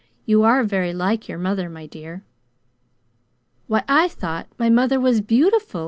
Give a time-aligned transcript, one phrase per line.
[0.25, 2.23] You are very like your mother, my dear."
[3.67, 5.79] "Why, I thought my mother was BEAUTIFUL!"